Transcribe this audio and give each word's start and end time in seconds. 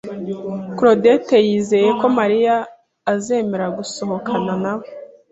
Claudete 0.77 1.37
yizeye 1.47 1.89
ko 1.99 2.05
Mariya 2.17 2.55
azemera 3.13 3.65
gusohokana 3.77 4.53
nawe. 4.63 4.85